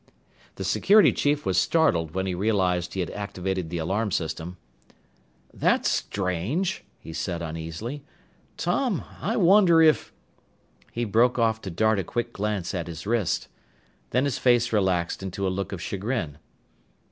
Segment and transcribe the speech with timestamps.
[0.55, 4.57] The security chief was startled when he realized he had activated the alarm system.
[5.53, 8.03] "That's strange," he said uneasily.
[8.57, 10.11] "Tom, I wonder if"
[10.91, 13.47] He broke off to dart a quick glance at his wrist.
[14.09, 16.39] Then his face relaxed into a look of chagrin.